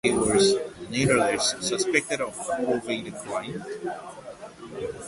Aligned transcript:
He 0.03 0.09
was, 0.13 0.55
nevertheless, 0.89 1.63
suspected 1.63 2.21
of 2.21 2.35
approving 2.51 3.03
the 3.03 3.11
crime. 3.11 3.63